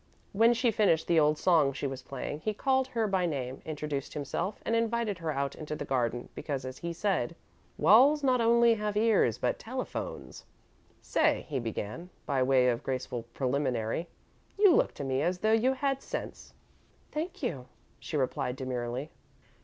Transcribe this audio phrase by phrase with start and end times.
[0.33, 4.15] When she finished the old song she was playing, he called her by name, introduced
[4.15, 7.35] himself, and invited her out into the garden, because, as he said,
[7.77, 10.43] "walls not only have ears, but telephones."
[11.03, 14.07] "Say," he began, by way of graceful preliminary,
[14.57, 16.55] "you look to me as though you had sense."
[17.11, 17.67] "Thank you,"
[17.99, 19.11] she replied, demurely.